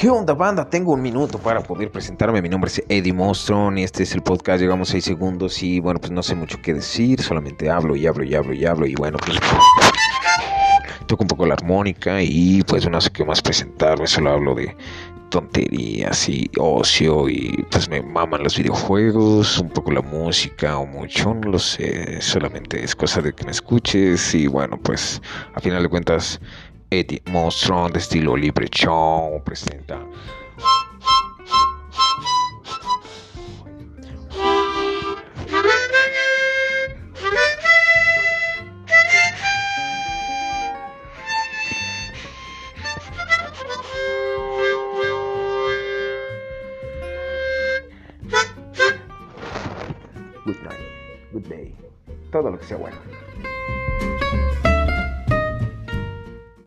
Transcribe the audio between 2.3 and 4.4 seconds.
Mi nombre es Eddie Mostron y este es el